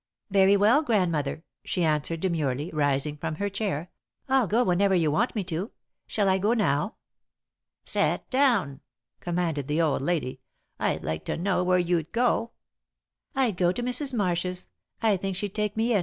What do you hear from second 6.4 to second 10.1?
now?" "Set down," commanded the old